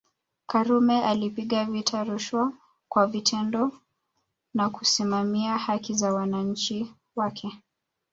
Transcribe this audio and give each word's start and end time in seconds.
Karume 0.47 1.03
alipiga 1.05 1.65
vita 1.65 2.03
rushwa 2.03 2.53
kwa 2.89 3.07
vitendo 3.07 3.71
na 4.53 4.69
kusimamia 4.69 5.57
haki 5.57 5.93
za 5.93 6.13
wananchi 6.13 6.93
wake 7.15 7.57